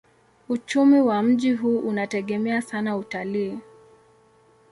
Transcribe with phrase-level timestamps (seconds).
[0.49, 3.59] Uchumi wa mji huu unategemea sana utalii.